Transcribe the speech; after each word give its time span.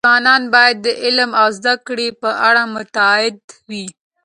ځوانان 0.07 0.43
باید 0.55 0.75
د 0.85 0.87
علم 1.03 1.31
او 1.41 1.47
زده 1.57 1.73
کړې 1.87 2.07
په 2.21 2.29
اړه 2.47 2.63
متعهد 2.75 3.37
وي. 3.69 3.85